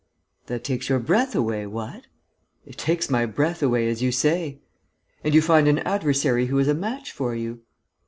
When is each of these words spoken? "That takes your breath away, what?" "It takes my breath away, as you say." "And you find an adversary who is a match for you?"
"That 0.47 0.63
takes 0.63 0.89
your 0.89 0.97
breath 0.97 1.35
away, 1.35 1.67
what?" 1.67 2.07
"It 2.65 2.75
takes 2.79 3.11
my 3.11 3.27
breath 3.27 3.61
away, 3.61 3.87
as 3.87 4.01
you 4.01 4.11
say." 4.11 4.59
"And 5.23 5.35
you 5.35 5.43
find 5.43 5.67
an 5.67 5.77
adversary 5.77 6.47
who 6.47 6.57
is 6.57 6.67
a 6.67 6.73
match 6.73 7.11
for 7.11 7.35
you?" 7.35 7.59